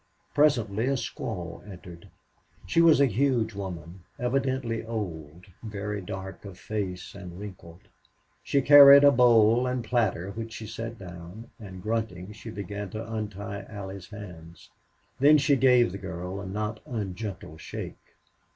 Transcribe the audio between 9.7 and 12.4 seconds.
platter which she set down, and, grunting,